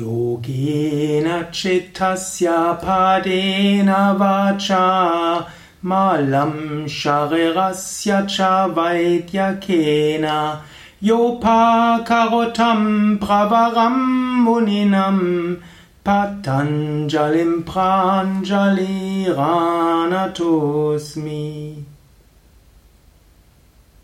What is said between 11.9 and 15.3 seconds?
karotam pravaram muninam